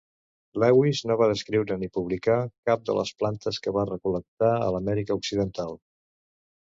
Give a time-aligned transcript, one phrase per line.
[0.61, 2.37] Lewis no va descriure ni publicar
[2.71, 5.81] cap de les plantes que va recol·lectar a l'Amèrica occidental.